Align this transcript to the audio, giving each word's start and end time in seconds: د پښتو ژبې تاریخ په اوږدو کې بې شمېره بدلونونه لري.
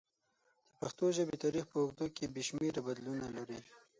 د 0.73 0.73
پښتو 0.79 1.05
ژبې 1.17 1.35
تاریخ 1.43 1.65
په 1.71 1.77
اوږدو 1.81 2.05
کې 2.15 2.31
بې 2.33 2.41
شمېره 2.49 2.81
بدلونونه 2.87 3.27
لري. 3.37 3.59